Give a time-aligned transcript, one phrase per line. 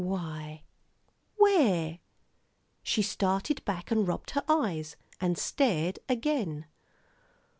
[0.03, 0.63] "Why
[1.35, 1.99] where"
[2.81, 6.65] she started back and rubbed her eyes, and stared again.